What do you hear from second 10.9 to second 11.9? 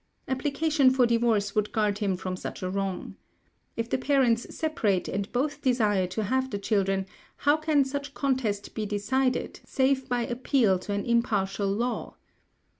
an impartial